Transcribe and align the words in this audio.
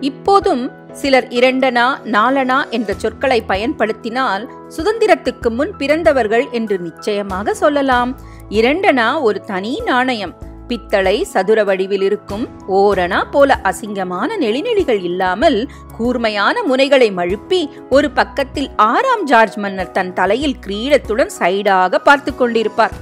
இப்போதும் 0.00 0.70
சிலர் 0.92 1.26
இரண்டனா 1.28 1.86
நாலனா 2.04 2.58
என்ற 2.70 2.94
சொற்களை 2.94 3.42
பயன்படுத்தினால் 3.42 4.48
சுதந்திரத்துக்கு 4.76 5.50
முன் 5.50 5.76
பிறந்தவர்கள் 5.76 6.50
என்று 6.50 6.78
நிச்சயமாக 6.78 7.54
சொல்லலாம். 7.54 8.18
இரண்டனா 8.48 9.20
ஒரு 9.20 9.40
தனி 9.40 9.80
நாணயம். 9.84 10.34
பித்தளை 10.68 11.24
சதுர 11.24 11.64
வடிவில் 11.64 12.02
இருக்கும் 12.02 12.48
ஓரணா 12.68 13.20
போல 13.30 13.60
அசிங்கமான 13.64 14.36
நெளிநெளிகள் 14.38 15.02
இல்லாமல் 15.02 15.68
கூர்மையான 15.96 16.62
முனைகளை 16.62 17.08
மழுப்பி 17.14 17.68
ஒரு 17.90 18.10
பக்கத்தில் 18.10 18.70
ஆறாம் 18.76 19.24
ஜார்ஜ் 19.24 19.56
மன்னர் 19.56 19.92
தன் 19.92 20.12
தலையில் 20.12 20.58
கிரீடத்துடன் 20.66 21.32
சைடாக 21.38 21.98
பார்த்து 21.98 22.32
கொண்டிருப்பார். 22.32 22.96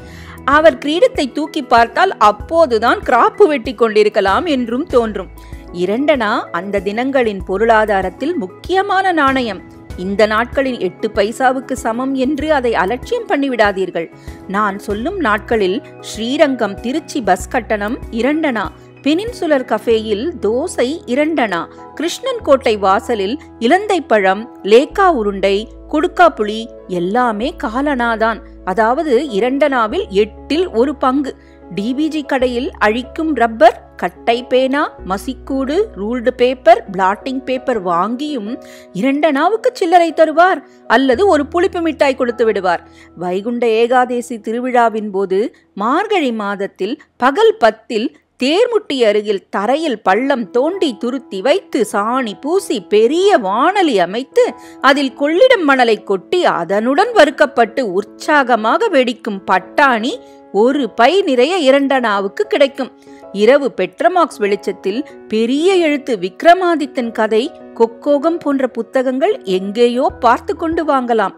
அவர் 0.45 0.79
கிரீடத்தை 0.79 1.33
தூக்கி 1.33 1.63
பார்த்தால் 1.63 2.17
அப்போதுதான் 2.17 2.99
கிராப்பு 2.99 3.47
வெட்டி 3.47 3.75
கொண்டிருக்கலாம் 3.75 4.47
என்றும் 4.47 4.87
தோன்றும். 4.87 5.31
இரண்டனா 5.73 6.41
அந்த 6.51 6.81
தினங்களின் 6.81 7.45
பொருளாதாரத்தில் 7.45 8.37
முக்கியமான 8.37 9.13
நாணயம். 9.13 9.61
இந்த 9.97 10.27
நாட்களில் 10.27 10.79
எட்டு 10.79 11.09
பைசாவுக்கு 11.09 11.73
சமம் 11.73 12.15
என்று 12.15 12.53
அதை 12.53 12.75
அலட்சியம் 12.75 13.29
பண்ணிவிடாதீர்கள். 13.29 14.13
நான் 14.49 14.79
சொல்லும் 14.79 15.19
நாட்களில் 15.19 15.83
ஸ்ரீரங்கம் 16.01 16.81
திருச்சி 16.81 17.23
பஸ் 17.23 17.49
கட்டணம் 17.49 17.99
இரண்டனா 18.11 18.67
பெனின்சுலர் 19.03 19.65
கஃபேயில் 19.65 20.31
தோசை 20.41 20.99
இரண்டனா 21.07 21.67
கிருஷ்ணன் 21.95 22.43
கோட்டை 22.43 22.77
வாசலில் 22.77 23.39
இலந்தை 23.59 24.01
பழம் 24.01 24.61
லேக்கா 24.63 25.07
உருண்டை 25.07 25.69
குடுக்கா 25.89 26.27
புளி 26.37 26.67
எல்லாமே 26.87 27.55
காலனாதான். 27.65 28.41
அதாவது 28.65 29.27
இரண்டனாவில் 29.27 30.09
எட்டில் 30.09 30.69
ஒரு 30.69 30.97
பங்கு. 30.97 31.37
டிபிஜி 31.75 32.27
கடையில் 32.27 32.71
அழிக்கும் 32.79 33.35
ரப்பர் 33.35 33.85
கட்டை 33.97 34.45
பேனா 34.45 34.93
மசிக்கூடு 35.09 35.77
ரூல்டு 35.97 36.31
பேப்பர் 36.31 36.85
பிளாட்டிங் 36.93 37.41
பேப்பர் 37.45 37.85
வாங்கியும் 37.85 38.59
இரண்டனாவுக்கு 38.93 39.71
சில்லறை 39.73 40.13
தருவார் 40.13 40.61
அல்லது 40.87 41.27
ஒரு 41.27 41.47
புளிப்பு 41.47 41.81
மிட்டாய் 41.81 42.15
கொடுத்து 42.15 42.45
விடுவார். 42.45 42.83
வைகுண்ட 43.17 43.67
ஏகாதேசி 43.67 44.39
திருவிழாவின் 44.39 45.11
போது 45.11 45.55
மார்கழி 45.75 46.33
மாதத்தில் 46.33 47.01
பகல் 47.17 47.57
பத்தில் 47.57 48.17
தேர்முட்டி 48.43 49.05
அருகில் 49.05 49.49
தரையில் 49.51 50.03
பள்ளம் 50.03 50.51
தோண்டி 50.51 50.97
துருத்தி 51.05 51.41
வைத்து 51.41 51.87
சாணி 51.93 52.35
பூசி 52.41 52.81
பெரிய 52.81 53.39
வானலி 53.39 53.97
அமைத்து 53.99 54.55
அதில் 54.81 55.15
கொள்ளிடம் 55.15 55.65
மணலை 55.65 56.03
கொட்டி 56.03 56.45
அதனுடன் 56.45 57.13
வறுக்கப்பட்டு 57.13 57.93
உற்சாகமாக 57.93 58.89
வெடிக்கும் 58.89 59.41
பட்டாணி 59.51 60.21
ஒரு 60.57 60.85
பை 60.99 61.13
நிறைய 61.29 61.55
இரண்டனாவுக்கு 61.69 62.43
கிடைக்கும். 62.49 62.91
இரவு 63.33 63.69
பெட்ரமாக்ஸ் 63.77 64.39
வெளிச்சத்தில் 64.39 65.01
பெரிய 65.29 65.69
எழுத்து 65.87 66.13
விக்ரமாதித்தன் 66.25 67.13
கதை 67.13 67.45
கொக்கோகம் 67.75 68.41
போன்ற 68.45 68.67
புத்தகங்கள் 68.77 69.35
எங்கேயோ 69.59 70.07
பார்த்து 70.21 70.55
கொண்டு 70.57 70.85
வாங்கலாம். 70.85 71.35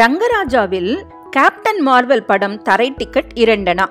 ரங்கராஜாவில் 0.00 0.94
கேப்டன் 1.30 1.82
மார்வல் 1.88 2.28
படம் 2.30 2.56
தரை 2.62 2.88
டிக்கெட் 2.96 3.34
இரண்டனா. 3.34 3.86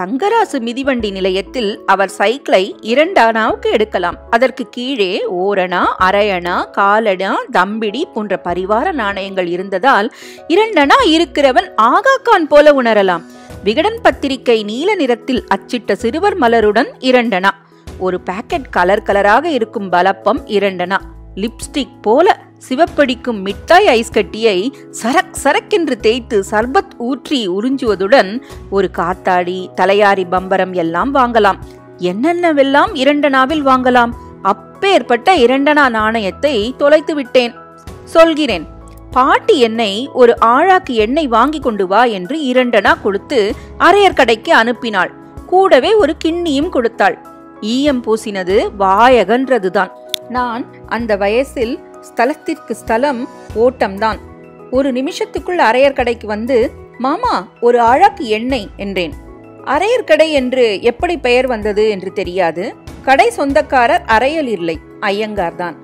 தங்கராசு 0.00 0.58
மிதிவண்டி 0.66 1.10
நிலையத்தில் 1.10 1.70
அவர் 1.86 2.12
சைக்கிளை 2.16 2.64
இரண்டனாவுக்கு 2.92 3.68
எடுக்கலாம். 3.76 4.18
அதற்கு 4.30 4.64
கீழே 4.70 5.12
ஓரணா 5.44 5.82
அரையணா 6.06 6.56
காலணா 6.78 7.32
தம்பிடி 7.56 8.02
போன்ற 8.14 8.40
பரிவார 8.44 8.92
நாணயங்கள் 8.92 9.48
இருந்ததால் 9.54 10.10
இரண்டனா 10.54 10.98
இருக்கிறவன் 11.14 11.70
ஆகாக்கான் 11.90 12.48
போல 12.48 12.74
உணரலாம். 12.82 13.24
விகடன் 13.66 13.98
பத்திரிகை 14.02 14.62
நீல 14.62 14.94
நிறத்தில் 14.94 15.44
அச்சிட்ட 15.54 15.92
சிறுவர் 15.92 16.38
மலருடன் 16.38 16.90
இரண்டனா. 16.98 17.50
ஒரு 17.98 18.20
பாக்கெட் 18.20 18.70
கலர் 18.70 19.02
கலராக 19.02 19.44
இருக்கும் 19.44 19.90
பலப்பம் 19.90 20.46
இரண்டனா. 20.46 20.96
லிப்ஸ்டிக் 21.34 22.02
போல 22.02 22.40
சிவப்படிக்கும் 22.68 23.40
மிட்டாய் 23.40 23.86
ஐஸ் 23.86 24.10
கட்டியை 24.10 24.72
சரக் 25.02 25.34
சரக்கென்று 25.44 25.96
தேய்த்து 25.96 26.44
சர்பத் 26.50 26.94
ஊற்றி 26.98 27.48
உறிஞ்சுவதுடன் 27.48 28.42
ஒரு 28.70 28.90
காத்தாடி 28.96 29.68
தலையாரி 29.76 30.24
பம்பரம் 30.30 30.72
எல்லாம் 30.72 31.14
வாங்கலாம். 31.14 31.58
என்னென்னவெல்லாம் 31.98 32.94
இரண்டனாவில் 32.94 33.66
வாங்கலாம்? 33.66 34.12
அப்பேற்பட்ட 34.42 35.36
இரண்டனா 35.36 35.88
நாணயத்தை 35.88 36.74
தொலைத்து 36.76 37.14
விட்டேன் 37.14 37.54
சொல்கிறேன். 38.04 38.74
பாட்டி 39.16 39.54
என்னை 39.60 39.92
ஒரு 40.12 40.32
ஆழாக்கு 40.44 40.94
எண்ணெய் 41.04 41.30
வாங்கி 41.34 41.58
கொண்டு 41.58 41.84
வா 41.86 42.00
என்று 42.16 42.36
இரண்டனா 42.50 42.92
கொடுத்து 43.02 43.38
அரையர் 43.78 44.18
கடைக்கு 44.18 44.52
அனுப்பினாள். 44.54 45.12
கூடவே 45.46 45.90
ஒரு 45.94 46.12
கிண்ணியும் 46.24 46.68
கொடுத்தாள். 46.68 47.16
ஈயம் 47.74 48.02
பூசினது 48.04 48.56
வாயகன்றதுதான். 48.78 49.92
நான் 50.28 50.64
அந்த 50.86 51.12
வயசில் 51.16 51.74
ஸ்தலத்திற்கு 52.08 52.74
ஸ்தலம் 52.82 53.22
ஓட்டம்தான். 53.64 54.20
ஒரு 54.70 54.90
நிமிஷத்துக்குள் 54.92 55.62
அரையர் 55.68 55.98
கடைக்கு 56.00 56.26
வந்து 56.26 56.58
மாமா 56.98 57.34
ஒரு 57.60 57.80
அழகு 57.92 58.26
எண்ணெய் 58.38 58.68
என்றேன். 58.76 59.16
அரையர் 59.64 60.08
கடை 60.10 60.28
என்று 60.32 60.66
எப்படி 60.82 61.16
பெயர் 61.16 61.46
வந்தது 61.46 61.84
என்று 61.88 62.12
தெரியாது. 62.12 62.64
கடை 63.02 63.30
சொந்தக்காரர் 63.30 64.06
அரையல் 64.16 64.52
இல்லை 64.58 64.78
ஐயங்கார்தான். 65.00 65.76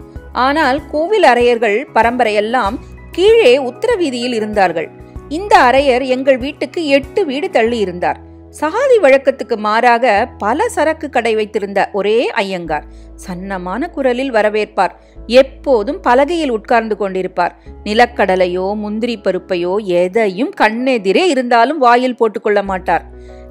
ஆனால் 0.47 0.79
கோவில் 0.91 1.27
அரையர்கள் 1.33 1.79
பரம்பரையெல்லாம் 1.95 2.77
கீழே 3.13 3.59
உத்தரவீதியில் 3.59 4.35
இருந்தார்கள். 4.35 4.91
இந்த 5.29 5.59
அரையர் 5.59 6.05
எங்கள் 6.07 6.39
வீட்டுக்கு 6.39 6.87
எட்டு 6.87 7.27
வீடு 7.27 7.51
தள்ளி 7.51 7.79
இருந்தார். 7.79 8.19
சகாதி 8.61 8.97
வழக்கத்துக்கு 9.03 9.57
மாறாக 9.57 10.29
பல 10.39 10.69
சரக்கு 10.69 11.09
கடை 11.09 11.35
வைத்திருந்த 11.35 11.91
ஒரே 11.93 12.31
ஐயங்கார் 12.31 12.85
சன்னமான 13.27 13.91
குரலில் 13.91 14.33
வரவேற்பார். 14.33 14.91
எப்போதும் 15.27 16.01
பலகையில் 16.01 16.51
உட்கார்ந்து 16.51 16.97
கொண்டிருப்பார். 17.01 17.51
நிலக்கடலையோ 17.85 18.75
முந்திரி 18.75 19.21
பருப்பையோ 19.25 19.85
எதையும் 19.85 20.53
கண்ணெதிரே 20.61 21.25
இருந்தாலும் 21.29 21.79
வாயில் 21.79 22.17
போட்டுக்கொள்ள 22.17 22.63
மாட்டார். 22.63 23.05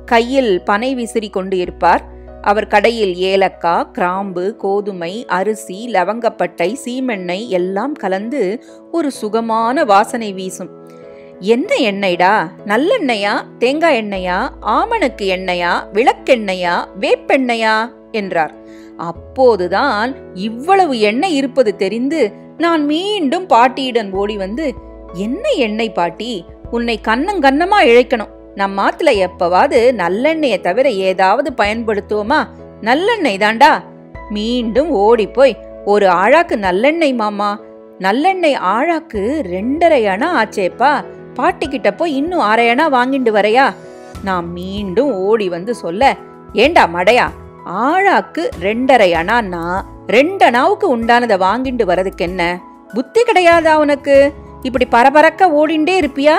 கையில் 0.06 0.62
பனை 0.64 0.96
விசிறி 0.96 1.30
கொண்டு 1.30 1.58
இருப்பார். 1.58 2.11
அவர் 2.42 2.68
கடையில் 2.68 3.16
ஏலக்காய் 3.16 3.92
கிராம்பு 3.92 4.56
கோதுமை 4.56 5.26
அரிசி 5.26 5.90
லவங்கப்பட்டை 5.92 6.76
சீமெண்ணெய் 6.86 7.48
எல்லாம் 7.48 7.94
கலந்து 7.94 8.64
ஒரு 8.92 9.12
சுகமான 9.12 9.84
வாசனை 9.84 10.34
வீசும். 10.34 10.70
என்ன 11.40 11.76
எண்ணெய்டா? 11.76 12.48
நல்லெண்ணெயா? 12.66 13.32
தேங்காய் 13.58 14.02
எண்ணெயா? 14.02 14.50
ஆமணக்கு 14.62 15.22
எண்ணெயா? 15.22 15.72
விளக்கெண்ணெயா? 15.94 16.86
வேப்பெண்ணெயா? 17.00 17.92
என்றார். 18.12 18.54
அப்போதுதான் 18.98 20.16
இவ்வளவு 20.34 21.00
எண்ணெய் 21.00 21.36
இருப்பது 21.36 21.76
தெரிந்து 21.76 22.32
நான் 22.58 22.86
மீண்டும் 22.86 23.46
பாட்டியிடம் 23.46 24.14
ஓடி 24.14 24.38
வந்து 24.38 24.74
என்ன 25.14 25.50
எண்ணெய் 25.50 25.92
பாட்டி? 25.92 26.46
உன்னை 26.72 27.00
கண்ணங்கண்ணமா 27.04 27.80
இழைக்கணும். 27.82 28.40
நம்ம 28.56 28.90
ஆத்துல 28.90 29.28
எப்பவாவது 29.28 29.92
நல்லெண்ணெயை 29.92 30.60
தவிர 30.60 30.90
ஏதாவது 30.90 31.54
பயன்படுத்துவோமா? 31.58 32.48
நல்லெண்ணெய் 32.82 33.38
தாண்டா. 33.38 33.82
மீண்டும் 34.30 34.90
ஓடி 34.90 35.28
போய் 35.28 35.58
ஒரு 35.86 36.08
ஆழாக்கு 36.08 36.56
நல்லெண்ணெய் 36.56 37.14
மாமா. 37.14 37.60
நல்லெண்ணெய் 38.00 38.58
ஆழாக்கு 38.64 39.22
ரெண்டரை 39.52 40.06
அணா 40.06 40.44
ஆச்சேப்பா. 40.44 41.04
பாட்டிக்கிட்ட 41.34 41.92
போய் 41.98 42.16
இன்னும் 42.16 42.40
அரை 42.40 42.70
அணா 42.70 42.90
வாங்கிட்டு 42.94 43.32
வரையா? 43.32 43.74
நான் 44.24 44.52
மீண்டும் 44.52 45.14
ஓடி 45.14 45.50
வந்து 45.50 45.76
சொல்ல 45.76 46.16
ஏண்டா 46.54 46.88
மடையா? 46.94 47.30
ஆழாக்கு 47.66 48.50
ரெண்டரை 48.62 49.12
அணான்னா 49.14 49.82
ரெண்டனாவுக்கு 50.08 50.98
உண்டானதை 50.98 51.38
வாங்கிட்டு 51.38 51.86
வரதுக்கு 51.86 52.18
என்ன? 52.18 52.62
புத்தி 52.94 53.24
கிடையாதா 53.24 53.74
உனக்கு? 53.74 54.34
இப்படி 54.62 54.88
பரபரக்க 54.92 55.50
ஓடிண்டே 55.50 56.00
இருப்பியா? 56.00 56.36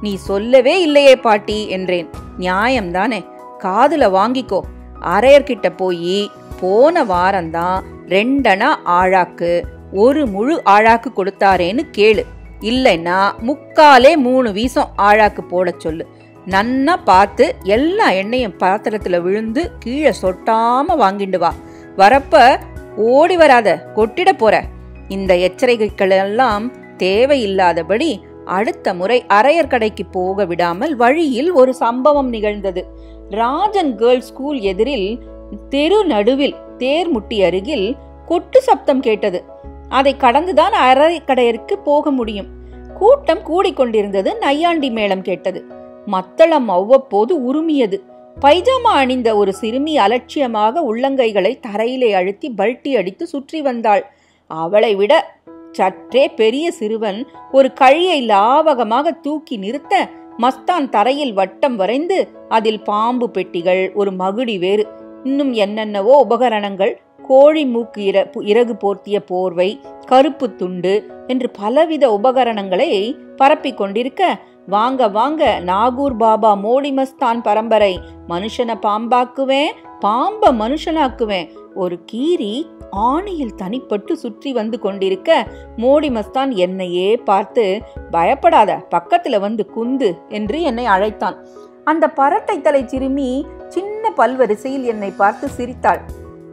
நீ 0.00 0.14
சொல்லவே 0.14 0.82
இல்லையே 0.82 1.16
பாட்டி 1.16 1.68
என்றேன். 1.68 2.10
நியாயம்தானே? 2.38 3.26
காதுல 3.58 4.10
வாங்கிக்கோ. 4.10 4.60
அரையர்கிட்ட 5.02 5.76
போய் 5.76 6.30
போன 6.60 7.04
வாரம்தான் 7.04 7.82
ரெண்டனா 8.06 8.74
ஆழாக்கு 8.84 9.62
ஒரு 9.92 10.26
முழு 10.26 10.62
ஆழாக்கு 10.64 11.06
கொடுத்தாரேன்னு 11.16 11.82
கேளு. 11.98 12.22
இல்லைன்னா 12.60 13.32
முக்காலே 13.46 14.16
மூணு 14.16 14.52
வீசம் 14.52 14.92
ஆழாக்கு 14.98 15.40
போடச் 15.40 15.80
சொல்லு. 15.80 16.06
நன்னா 16.46 16.96
பார்த்து 17.04 17.56
எல்லா 17.62 18.10
எண்ணெயும் 18.10 18.54
பாத்திரத்துல 18.58 19.20
விழுந்து 19.20 19.70
கீழே 19.78 20.12
சொட்டாம 20.22 20.82
வாங்கிண்டு 20.88 21.38
வா. 21.38 21.54
வரப்ப 21.96 22.60
ஓடி 22.96 23.36
வராத 23.36 23.90
கொட்டிட 23.94 24.32
போற. 24.32 24.64
இந்த 25.08 25.34
எச்சரிக்கைகள் 25.34 26.10
எல்லாம் 26.10 26.72
தேவையில்லாதபடி 26.96 28.20
அடுத்த 28.44 28.94
முறை 28.94 29.24
அரையர் 29.28 29.68
கடைக்கு 29.68 30.06
போக 30.06 30.44
விடாமல் 30.44 30.96
வழியில் 30.96 31.52
ஒரு 31.52 31.74
சம்பவம் 31.74 32.28
நிகழ்ந்தது. 32.28 32.86
ராஜன் 33.30 33.96
கேர்ள்ஸ் 33.96 34.26
ஸ்கூல் 34.26 34.58
எதிரில் 34.58 35.22
தெரு 35.68 36.04
நடுவில் 36.04 36.54
தேர்முட்டி 36.78 37.44
அருகில் 37.44 37.96
கொட்டு 38.26 38.62
சப்தம் 38.62 39.00
கேட்டது. 39.00 39.44
அதை 39.88 40.16
கடந்துதான் 40.16 40.72
அரைக்கடையருக்கு 40.72 41.74
போக 41.84 42.10
முடியும். 42.10 42.46
கூட்டம் 42.94 43.38
கூடிக்கொண்டிருந்தது 43.38 44.38
நையாண்டி 44.38 44.90
மேளம் 44.90 45.20
கேட்டது. 45.20 45.64
மத்தளம் 46.06 46.68
அவ்வப்போது 46.68 47.38
உருமியது. 47.38 47.98
பைஜாமா 48.40 48.92
அணிந்த 48.92 49.36
ஒரு 49.36 49.52
சிறுமி 49.52 49.98
அலட்சியமாக 49.98 50.94
உள்ளங்கைகளை 50.94 51.58
தரையிலே 51.66 52.12
அழுத்தி 52.12 52.54
பல்ட்டி 52.58 52.96
அடித்து 52.96 53.26
சுற்றி 53.26 53.62
வந்தாள். 53.62 54.12
அவளை 54.46 54.94
விட 54.94 55.34
சற்றே 55.72 56.24
பெரிய 56.32 56.66
சிறுவன் 56.70 57.20
ஒரு 57.52 57.68
கழியை 57.72 58.18
லாவகமாக 58.28 59.12
தூக்கி 59.20 59.56
நிறுத்த 59.56 59.94
மஸ்தான் 60.38 60.86
தரையில் 60.88 61.32
வட்டம் 61.32 61.76
வரைந்து 61.76 62.18
அதில் 62.48 62.82
பாம்பு 62.82 63.26
பெட்டிகள் 63.30 63.82
ஒரு 63.94 64.10
மகுடி 64.12 64.56
வேறு 64.58 64.84
இன்னும் 65.24 65.52
என்னென்னவோ 65.58 66.14
உபகரணங்கள் 66.18 66.92
கோழி 67.22 67.64
மூக்கு 67.64 68.00
இர 68.04 68.18
இறகு 68.42 68.74
போர்த்திய 68.74 69.16
போர்வை 69.26 69.70
கருப்பு 70.04 70.46
துண்டு 70.54 70.94
என்று 71.26 71.48
பலவித 71.50 72.04
உபகரணங்களை 72.12 72.88
பரப்பிக் 73.36 73.76
கொண்டிருக்க 73.76 74.22
வாங்க 74.66 75.08
வாங்க 75.08 75.42
நாகூர் 75.60 76.16
பாபா 76.16 76.50
மோடி 76.62 76.90
மஸ்தான் 76.92 77.40
பரம்பரை 77.40 77.92
மனுஷனை 78.28 78.76
பாம்பாக்குவேன் 78.82 79.72
பாம்ப 80.00 80.52
மனுஷனாக்குவேன் 80.52 81.48
ஒரு 81.74 82.04
கீரி 82.04 82.66
ஆணியில் 82.90 83.56
தனிப்பட்டு 83.56 84.12
சுற்றி 84.12 84.52
வந்து 84.52 84.78
கொண்டிருக்க 84.78 85.46
மோடி 85.76 86.08
மஸ்தான் 86.10 86.54
என்னையே 86.54 87.16
பார்த்து 87.16 87.82
பயப்படாத 88.10 88.86
பக்கத்துல 88.90 89.40
வந்து 89.40 89.66
குந்து 89.76 90.18
என்று 90.28 90.62
என்னை 90.62 90.86
அழைத்தான். 90.86 91.46
அந்த 91.84 92.12
பரட்டை 92.16 92.60
தலை 92.60 92.86
சிறுமி 92.86 93.46
சின்ன 93.68 94.12
பல்வரிசையில் 94.16 94.84
என்னை 94.84 95.10
பார்த்து 95.10 95.48
சிரித்தாள். 95.48 96.00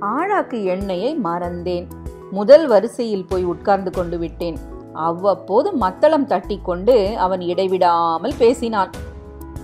ஆழாக்கு 0.01 0.63
எண்ணெயை 0.63 1.15
மறந்தேன். 1.15 1.87
முதல் 2.31 2.67
வரிசையில் 2.67 3.25
போய் 3.25 3.43
உட்கார்ந்து 3.43 3.91
கொண்டு 3.91 4.17
விட்டேன். 4.17 4.57
அவ்வப்போது 4.93 5.73
மத்தளம் 5.73 6.25
தட்டி 6.25 6.59
கொண்டு 6.63 7.17
அவன் 7.17 7.41
இடைவிடாமல் 7.41 8.33
பேசினான். 8.37 8.91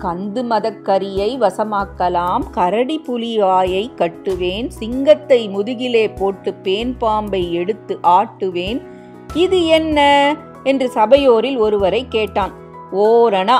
கந்து 0.01 0.43
மதக்கரியை 0.43 1.37
வசமாக்கலாம். 1.37 2.39
கரடி 2.51 3.01
புலியாயை 3.07 3.89
கட்டுவேன். 3.95 4.67
சிங்கத்தை 4.67 5.49
முதுகிலே 5.49 6.07
போட்டு 6.07 6.53
பேன் 6.63 6.95
பாம்பை 6.97 7.53
எடுத்து 7.53 7.99
ஆட்டுவேன். 8.03 8.81
இது 9.33 9.65
என்ன? 9.65 10.35
என்று 10.63 10.89
சபையோரில் 10.89 11.57
ஒருவரை 11.57 12.05
கேட்டான். 12.09 12.51
ஓரணா 12.91 13.59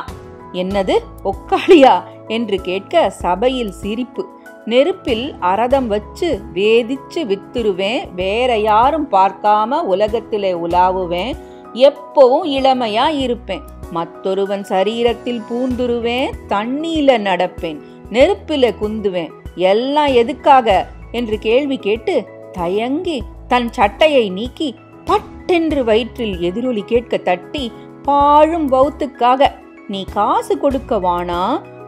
என்னது? 0.52 0.98
ஒக்காளியா? 1.24 2.02
என்று 2.28 2.60
கேட்க 2.60 3.10
சபையில் 3.10 3.70
சிரிப்பு. 3.70 4.26
நெருப்பில் 4.64 5.34
அரதம் 5.40 5.86
வச்சு 5.86 6.40
வேதிச்சு 6.54 7.14
வித்துருவேன். 7.14 8.12
வேற 8.14 8.58
யாரும் 8.58 9.10
பார்க்காம 9.10 9.80
உலகத்திலே 9.82 10.52
உலாவுவேன். 10.52 11.34
எப்பவும் 11.74 12.44
இளமையா 12.44 13.18
இருப்பேன். 13.18 13.62
மற்றொருவன் 13.94 14.64
சரீரத்தில் 14.68 15.42
பூந்துருவேன் 15.50 16.32
தண்ணியில 16.48 17.10
நடப்பேன் 17.28 17.80
நெருப்பில 18.12 18.70
குந்துவேன். 18.80 19.32
எல்லாம் 19.70 20.12
எதுக்காக? 20.22 20.68
என்று 21.12 21.36
கேள்வி 21.38 21.76
கேட்டு 21.78 22.14
தயங்கி 22.52 23.18
தன் 23.48 23.68
சட்டையை 23.72 24.24
நீக்கி 24.30 24.68
பட்டென்று 25.04 25.84
வயிற்றில் 25.84 26.36
எதிரொலி 26.40 26.82
கேட்க 26.86 27.16
தட்டி 27.16 27.64
பாழும் 28.02 28.66
வௌத்துக்காக 28.72 29.50
நீ 29.88 30.00
காசு 30.12 30.54
கொடுக்க 30.58 30.96
வானா 30.96 31.42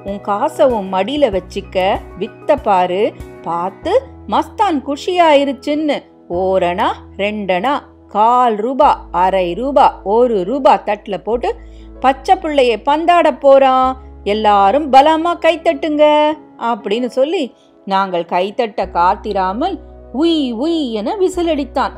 உன் 0.05 0.21
காசை 0.21 0.67
உன் 0.67 0.89
மடியில 0.93 1.25
வச்சுக்க. 1.37 1.77
வித்த 2.19 2.57
பாரு. 2.63 3.03
பார்த்து 3.43 3.93
மஸ்தான் 4.29 4.79
குஷியாயிருச்சுன்னு. 4.87 5.99
ஓரணா 6.31 6.89
ரெண்டனா 7.17 7.75
கால் 8.09 8.57
ரூபா 8.57 8.91
அரை 9.25 9.47
ரூபா 9.53 9.87
ஒரு 10.05 10.37
ரூபா 10.45 10.73
தட்டில் 10.77 11.25
போட்டு 11.27 11.51
பச்சை 12.01 12.35
பிள்ளைய 12.35 12.73
பந்தாட 12.85 13.29
போறான் 13.41 13.91
எல்லாரும் 14.25 14.87
பலமா 14.93 15.33
கைத்தட்டுங்க 15.41 16.05
அப்படின்னு 16.71 17.09
சொல்லி 17.19 17.45
நாங்கள் 17.85 18.31
கைத்தட்ட 18.33 18.81
காத்திராமல் 18.91 19.77
உய் 20.15 20.41
உய் 20.55 20.81
என 20.91 21.17
விசிலடித்தான். 21.17 21.95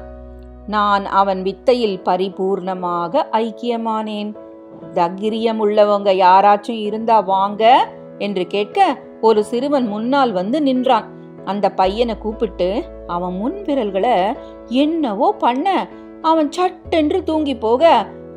நான் 0.67 1.05
அவன் 1.07 1.41
வித்தையில் 1.43 1.99
பரிபூர்ணமாக 2.05 3.23
ஐக்கியமானேன். 3.33 4.31
தகிரியம் 4.95 5.61
உள்ளவங்க 5.65 6.11
யாராச்சும் 6.25 6.81
இருந்தா 6.83 7.21
வாங்க 7.21 7.63
என்று 8.19 8.45
கேட்க 8.47 8.89
ஒரு 9.21 9.41
சிறுவன் 9.45 9.87
முன்னால் 9.87 10.33
வந்து 10.33 10.59
நின்றான். 10.63 11.07
அந்த 11.45 11.67
பையனை 11.71 12.19
கூப்பிட்டு 12.19 12.69
அவன் 13.07 13.37
முன் 13.37 13.59
விரல்களை 13.63 14.17
என்னவோ 14.83 15.29
பண்ண 15.39 15.89
அவன் 16.23 16.51
சட்டென்று 16.53 17.19
தூங்கி 17.23 17.55
போக 17.57 17.83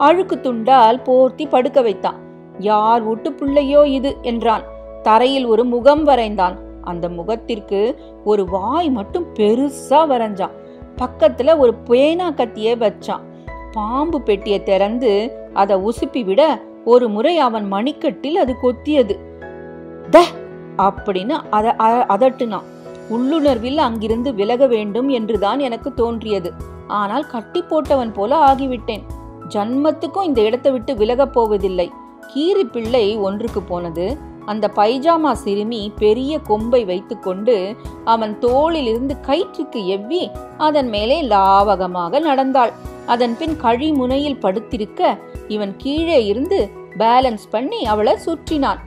அழுக்கு 0.01 0.39
துண்டால் 0.42 1.00
போர்த்தி 1.03 1.50
படுக்க 1.50 1.81
வைத்தான். 1.81 2.15
யார் 2.59 3.03
ஒட்டு 3.03 3.33
பிள்ளையோ 3.33 3.88
இது? 3.88 4.18
என்றான். 4.21 4.63
தரையில் 5.01 5.45
ஒரு 5.45 5.63
முகம் 5.63 6.07
வரைந்தான். 6.07 6.56
அந்த 6.81 7.09
முகத்திற்கு 7.09 7.80
ஒரு 8.24 8.45
வாய் 8.45 8.89
மட்டும் 8.89 9.25
பெருசா 9.33 10.01
வரைஞ்சான். 10.12 10.56
பக்கத்துல 10.98 11.57
ஒரு 11.57 11.74
பேனா 11.74 12.31
கத்திய 12.31 12.75
வச்சான். 12.77 13.24
பாம்பு 13.71 14.21
பெட்டியை 14.21 14.63
திறந்து 14.63 15.12
அதை 15.53 15.77
உசுப்பி 15.77 16.24
விட 16.24 16.62
ஒரு 16.86 17.09
முறை 17.09 17.38
அவன் 17.38 17.74
மணிக்கட்டில் 17.74 18.38
அது 18.38 18.56
கொத்தியது. 18.62 19.15
த! 20.09 20.19
அப்படின்னு 20.77 21.36
அத 21.50 21.75
அதட்டுனான். 22.15 22.68
உள்ளுணர்வில் 23.09 23.77
அங்கிருந்து 23.77 24.33
விலக 24.33 24.68
வேண்டும் 24.68 25.09
என்றுதான் 25.09 25.59
எனக்கு 25.59 25.94
தோன்றியது. 25.94 26.53
ஆனால் 26.88 27.25
கட்டி 27.27 27.63
போட்டவன் 27.63 28.13
போல 28.13 28.53
ஆகிவிட்டேன். 28.53 29.03
ஜன்மத்துக்கும் 29.53 30.24
இந்த 30.24 30.42
இடத்தை 30.42 30.71
விட்டு 30.71 30.95
விலகப் 30.95 31.33
போவதில்லை. 31.33 31.92
கீரி 32.27 32.65
பிள்ளை 32.65 33.18
ஒன்றுக்கு 33.18 33.62
போனது. 33.62 34.18
அந்த 34.45 34.71
பைஜாமா 34.75 35.31
சிறுமி 35.31 35.92
பெரிய 35.98 36.39
கொம்பை 36.39 36.86
வைத்துக்கொண்டு 36.86 37.75
அவன் 38.06 38.38
தோளிலிருந்து 38.39 39.15
கயிற்றுக்கு 39.27 39.80
எவ்வி 39.95 40.30
அதன் 40.57 40.89
மேலே 40.89 41.21
லாவகமாக 41.21 42.19
நடந்தாள். 42.19 42.71
அதன் 43.06 43.36
பின் 43.38 43.57
கழிமுனையில் 43.62 44.39
படுத்திருக்க 44.39 45.18
இவன் 45.48 45.74
கீழே 45.77 46.25
இருந்து 46.25 46.69
பேலன்ஸ் 46.98 47.45
பண்ணி 47.50 47.86
அவளை 47.86 48.13
சுற்றினான். 48.25 48.80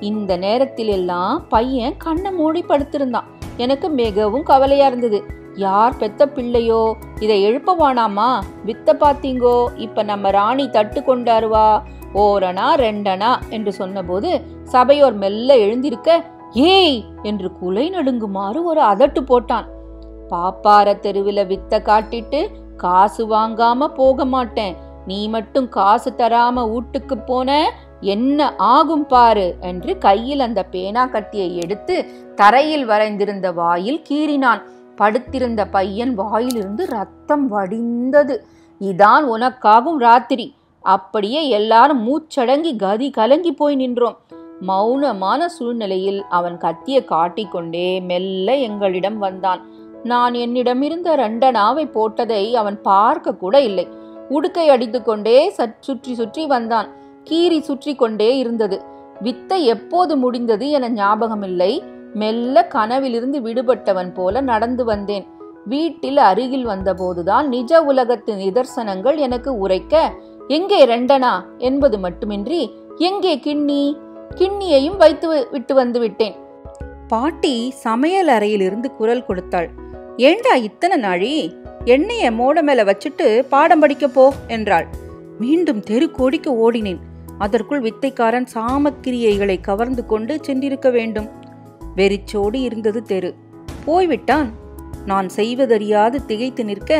இந்த 0.00 0.36
நேரத்தில் 0.36 0.88
எல்லாம் 0.88 1.48
பையன் 1.48 1.96
கண்ணை 1.96 2.30
மூடி 2.30 2.64
படுத்திருந்தான். 2.68 3.28
எனக்கு 3.56 3.88
மிகவும் 3.88 4.42
கவலையா 4.42 4.86
இருந்தது. 4.86 5.24
யார் 5.58 5.96
பெத்த 5.96 6.28
பிள்ளையோ 6.28 6.82
இதை 7.20 7.46
எழுப்பவானாமா? 7.48 8.30
வித்த 8.64 8.94
பாத்தீங்கோ 8.94 9.56
இப்ப 9.76 10.02
நம்ம 10.02 10.30
ராணி 10.30 10.70
தட்டு 10.70 11.00
கொண்டாருவா. 11.00 11.68
ஓரணா 12.14 12.68
ரெண்டனா? 12.76 13.30
என்று 13.50 13.72
சொன்னபோது 13.72 14.30
சபையோர் 14.64 15.12
மெல்ல 15.14 15.56
எழுந்திருக்க 15.56 16.10
ஏய்! 16.54 17.04
என்று 17.22 17.48
குலை 17.52 17.90
நடுங்குமாறு 17.90 18.62
ஒரு 18.62 18.80
அதட்டு 18.82 19.20
போட்டான். 19.20 19.66
பாப்பார 20.28 21.00
தெருவில் 21.00 21.46
வித்த 21.46 21.82
காட்டிட்டு 21.82 22.40
காசு 22.76 23.26
வாங்காம 23.26 23.88
போக 23.94 24.24
மாட்டேன். 24.24 24.76
நீ 25.06 25.28
மட்டும் 25.28 25.68
காசு 25.68 26.10
தராம 26.16 26.70
வீட்டுக்கு 26.70 27.18
போன 27.18 27.50
என்ன 28.00 28.40
ஆகும் 28.56 29.06
பாரு? 29.06 29.56
என்று 29.60 29.98
கையில் 29.98 30.40
அந்த 30.40 30.62
பேனா 30.64 31.06
கட்டியை 31.06 31.56
எடுத்து 31.56 31.94
தரையில் 32.34 32.86
வரைந்திருந்த 32.86 33.54
வாயில் 33.54 34.02
கீறினான். 34.10 34.62
படுத்திருந்த 35.00 35.62
பையன் 35.66 36.14
வாயிலிருந்து 36.14 36.84
ரத்தம் 36.86 37.46
வடிந்தது. 37.52 38.36
இதான் 38.80 39.24
உனக்காகும் 39.34 39.98
ராத்திரி. 39.98 40.46
அப்படியே 40.84 41.40
எல்லாரும் 41.48 42.02
மூச்சடங்கி 42.06 42.72
கதி 42.76 43.08
கலங்கி 43.10 43.52
போய் 43.52 43.76
நின்றோம். 43.76 44.18
மௌனமான 44.66 45.40
சூழ்நிலையில் 45.46 46.20
அவன் 46.28 46.56
கத்திய 46.58 46.98
காட்டிக்கொண்டே 47.04 47.88
மெல்ல 48.00 48.54
எங்களிடம் 48.68 49.18
வந்தான். 49.18 49.60
நான் 50.04 50.34
என்னிடமிருந்த 50.34 51.08
ரெண்டனாவை 51.16 51.84
போட்டதை 51.94 52.42
அவன் 52.52 52.78
பார்க்க 52.82 53.34
கூட 53.34 53.60
இல்லை. 53.60 53.86
உடுக்கை 54.30 54.66
அடித்துக்கொண்டே 54.68 55.38
சற் 55.56 55.78
சுற்றி 55.80 56.14
சுற்றி 56.14 56.46
வந்தான். 56.46 56.88
கீறி 57.30 57.60
சுற்றி 57.60 57.92
கொண்டே 57.94 58.30
இருந்தது. 58.38 58.78
வித்தை 59.20 59.60
எப்போது 59.64 60.12
முடிந்தது 60.16 60.66
என 60.70 60.88
ஞாபகமில்லை. 60.90 61.72
மெல்ல 62.14 62.66
கனவிலிருந்து 62.66 63.40
விடுபட்டவன் 63.40 64.14
போல 64.14 64.40
நடந்து 64.40 64.84
வந்தேன். 64.84 65.26
வீட்டில் 65.64 66.16
அருகில் 66.16 66.66
வந்தபோதுதான் 66.66 67.46
நிஜ 67.48 67.82
உலகத்து 67.82 68.34
நிதர்சனங்கள் 68.34 69.16
எனக்கு 69.16 69.58
உரைக்க 69.58 70.12
எங்கே 70.48 70.86
ரெண்டனா? 70.86 71.44
என்பது 71.58 71.98
மட்டுமின்றி 71.98 72.74
எங்கே 72.96 73.38
கிண்ணி? 73.38 73.98
கிண்ணியையும் 74.36 74.96
வைத்து 74.96 75.48
விட்டு 75.50 75.74
வந்து 75.74 76.00
விட்டேன். 76.00 76.34
பாட்டி 77.08 77.70
சமையல் 77.70 78.28
அறையிலிருந்து 78.28 78.90
குரல் 78.92 79.24
கொடுத்தாள். 79.24 79.68
ஏண்டா 80.16 80.54
இத்தனை 80.54 80.96
நாழி? 80.96 81.54
எண்ணெய 81.84 82.30
மோட 82.38 82.62
மேல 82.62 82.84
வச்சுட்டு 82.84 83.42
பாடம் 83.48 83.80
படிக்க 83.80 84.08
போ 84.08 84.32
என்றாள். 84.46 84.86
மீண்டும் 85.38 85.80
தெரு 85.80 86.10
கோடிக்கு 86.10 86.70
ஓடினேன். 86.70 86.98
அதற்குள் 87.38 87.80
வித்தைக்காரன் 87.80 88.46
சாமக்கிரியைகளை 88.54 89.60
கவர்ந்து 89.60 90.06
கொண்டு 90.06 90.40
சென்றிருக்க 90.46 90.90
வேண்டும். 90.90 91.28
வெறிச்சோடி 91.98 92.60
இருந்தது 92.60 93.00
தெரு. 93.02 93.30
போய்விட்டான். 93.84 94.48
நான் 95.06 95.28
செய்வதறியாது 95.28 96.18
திகைத்து 96.24 96.62
நிற்க 96.64 96.92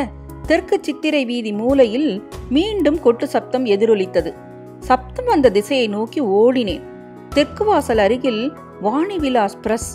தெற்கு 0.47 0.77
சித்திரை 0.81 1.23
வீதி 1.25 1.51
மூலையில் 1.53 2.11
மீண்டும் 2.49 2.99
கொட்டு 2.99 3.25
சப்தம் 3.27 3.65
எதிரொலித்தது. 3.65 4.31
சப்தம் 4.79 5.25
வந்த 5.25 5.51
திசையை 5.51 5.87
நோக்கி 5.87 6.21
ஓடினேன். 6.39 6.85
தெற்கு 7.29 7.63
வாசல் 7.65 7.97
அருகில் 7.97 8.43
வாணி 8.81 9.17
விலாஸ் 9.19 9.59
பிரஸ். 9.61 9.89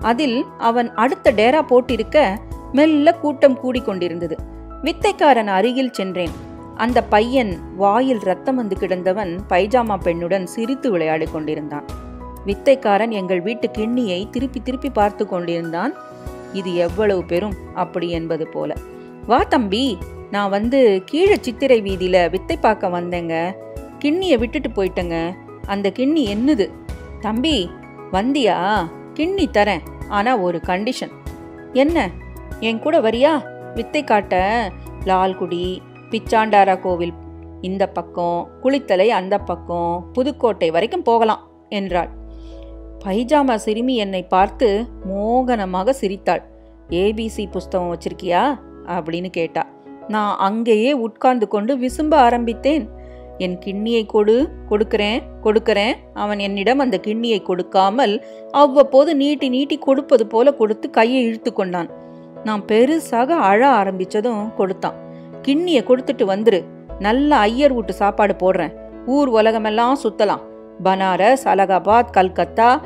அதில் 0.00 0.38
அவன் 0.58 0.88
அடுத்த 0.94 1.32
டேரா 1.32 1.60
போட்டிருக்க 1.70 2.24
மெல்ல 2.72 3.14
கூட்டம் 3.14 3.58
கூடிக்கொண்டிருந்தது 3.62 4.36
வித்தைக்காரன் 4.82 5.52
அருகில் 5.58 5.94
சென்றேன். 5.98 6.34
அந்த 6.76 6.98
பையன் 7.14 7.52
வாயில் 7.76 8.22
ரத்தம் 8.28 8.56
வந்து 8.56 8.76
கிடந்தவன் 8.76 9.32
பைஜாமா 9.48 9.96
பெண்ணுடன் 10.04 10.44
சிரித்து 10.54 10.90
விளையாடிக் 10.90 11.32
கொண்டிருந்தான். 11.32 11.86
வித்தைக்காரன் 12.46 13.10
எங்கள் 13.10 13.40
வீட்டு 13.40 13.70
கிண்ணியை 13.78 14.30
திருப்பி 14.30 14.60
திருப்பி 14.62 14.90
பார்த்து 14.90 15.26
கொண்டிருந்தான். 15.26 15.94
இது 16.52 16.74
எவ்வளவு 16.74 17.24
பெரும் 17.24 17.56
அப்படி 17.74 18.10
என்பது 18.10 18.46
போல. 18.46 18.74
வா 19.26 19.42
தம்பி 19.42 19.98
நான் 20.30 20.50
வந்து 20.50 21.02
கீழே 21.04 21.36
சித்திரை 21.40 21.82
வீதியில 21.82 22.30
வித்தை 22.30 22.56
பார்க்க 22.56 22.88
வந்தேங்க. 22.88 23.34
கிண்ணியை 23.98 24.38
விட்டுட்டு 24.38 24.68
போயிட்டேங்க. 24.68 25.34
அந்த 25.66 25.92
கிண்ணி 25.98 26.22
என்னது? 26.34 26.66
தம்பி 27.20 27.70
வந்தியா? 28.12 28.56
கிண்ணி 29.14 29.46
தரேன் 29.52 29.84
ஆனா 30.08 30.36
ஒரு 30.36 30.60
கண்டிஷன் 30.66 31.14
என்ன? 31.72 32.10
என் 32.60 32.78
கூட 32.78 33.00
வரியா? 33.00 33.32
வித்தை 33.74 34.04
காட்ட 34.04 34.34
லால்குடி 35.04 35.78
பிச்சாண்டாரா 36.10 36.80
கோவில் 36.80 37.12
இந்த 37.60 37.86
பக்கம் 37.86 38.48
குளித்தலை 38.62 39.06
அந்த 39.06 39.38
பக்கம் 39.38 40.10
புதுக்கோட்டை 40.12 40.70
வரைக்கும் 40.70 41.02
போகலாம் 41.02 41.42
என்றாள். 41.68 42.10
பைஜாமா 43.06 43.54
சிறுமி 43.54 43.96
என்னை 43.96 44.22
பார்த்து 44.22 44.86
மோகனமாக 45.14 45.90
சிரித்தாள். 45.90 46.42
ஏபிசி 46.90 47.50
புஸ்தகம் 47.50 47.96
வச்சிருக்கியா? 47.96 48.58
அப்படின்னு 48.86 49.28
கேட்டா. 49.28 49.66
நான் 50.08 50.36
அங்கேயே 50.36 50.92
உட்கார்ந்து 50.92 51.48
கொண்டு 51.48 51.76
விசும்ப 51.76 52.14
ஆரம்பித்தேன். 52.14 52.88
என் 53.38 53.58
கிண்ணியை 53.58 54.06
கொடு 54.06 54.48
கொடுக்கிறேன் 54.68 55.22
கொடுக்கிறேன். 55.42 55.96
அவன் 56.14 56.38
என்னிடம் 56.38 56.78
அந்த 56.78 57.00
கிண்ணியை 57.06 57.42
கொடுக்காமல் 57.42 58.24
அவ்வப்போது 58.50 59.16
நீட்டி 59.16 59.48
நீட்டி 59.48 59.78
கொடுப்பது 59.78 60.26
போல 60.26 60.54
கொடுத்து 60.54 60.90
கையை 60.90 61.22
இழுத்து 61.22 61.52
கொண்டான். 61.52 61.90
நான் 62.44 62.62
பெருசாக 62.62 63.28
அழ 63.28 63.68
ஆரம்பிச்சதும் 63.68 64.54
கொடுத்தான். 64.54 64.94
கிண்ணியை 65.42 65.82
கொடுத்துட்டு 65.84 66.24
வந்துரு. 66.24 66.64
நல்ல 66.98 67.36
ஐயர் 67.36 67.72
வீட்டு 67.72 67.92
சாப்பாடு 67.92 68.36
போடுறேன். 68.42 68.72
ஊர் 69.06 69.28
உலகமெல்லாம் 69.28 69.98
சுத்தலாம். 70.04 70.40
பனாரஸ் 70.84 71.44
அலகாபாத் 71.44 72.10
கல்கத்தா 72.10 72.80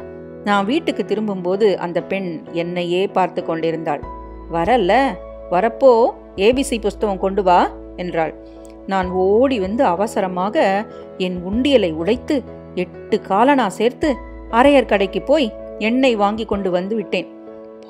நான் 0.45 0.65
வீட்டுக்கு 0.65 1.05
திரும்பும்போது 1.05 1.79
அந்த 1.79 1.99
பெண் 2.03 2.31
என்னையே 2.53 3.07
பார்த்து 3.07 3.45
கொண்டிருந்தாள். 3.45 4.03
வரல்ல 4.53 4.93
வரப்போ 5.51 5.93
ஏபிசி 6.37 6.77
புஸ்தகம் 6.81 7.19
கொண்டு 7.19 7.43
வா 7.43 7.61
என்றாள். 7.97 8.33
நான் 8.87 9.09
ஓடி 9.11 9.59
வந்து 9.59 9.85
அவசரமாக 9.85 10.87
என் 11.19 11.39
உண்டியலை 11.51 11.91
உடைத்து 11.93 12.37
எட்டு 12.75 13.17
காலனா 13.21 13.67
சேர்த்து 13.69 14.09
அரையர் 14.51 14.91
கடைக்கு 14.93 15.21
போய் 15.23 15.49
எண்ணெய் 15.79 16.17
வாங்கி 16.17 16.45
கொண்டு 16.45 16.71
வந்து 16.71 16.95
விட்டேன். 16.97 17.29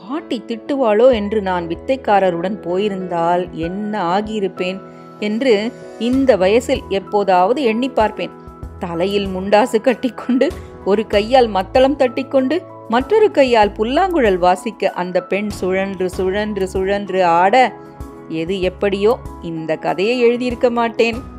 பாட்டி 0.03 0.39
திட்டுவாளோ 0.47 1.07
என்று 1.13 1.43
நான் 1.43 1.67
வித்தைக்காரருடன் 1.67 2.57
போயிருந்தால் 2.61 3.43
என்ன 3.53 3.93
ஆகியிருப்பேன்? 4.17 4.79
என்று 5.21 5.55
இந்த 5.99 6.37
வயசில் 6.37 6.83
எப்போதாவது 6.89 7.63
எண்ணி 7.63 7.89
பார்ப்பேன். 7.89 8.35
தலையில் 8.79 9.29
முண்டாசு 9.29 9.79
கட்டிக்கொண்டு 9.81 10.47
ஒரு 10.85 11.07
கையால் 11.07 11.47
மத்தளம் 11.47 11.97
தட்டிக்கொண்டு 11.97 12.63
மற்றொரு 12.89 13.31
கையால் 13.31 13.73
புல்லாங்குழல் 13.73 14.39
வாசிக்க 14.39 14.91
அந்த 14.91 15.23
பெண் 15.23 15.49
சுழன்று 15.49 16.11
சுழன்று 16.11 16.69
சுழன்று 16.69 17.25
ஆட 17.25 17.73
எது 18.29 18.61
எப்படியோ 18.61 19.19
இந்த 19.43 19.77
கதையை 19.77 20.25
எழுதியிருக்க 20.25 20.71
மாட்டேன். 20.71 21.30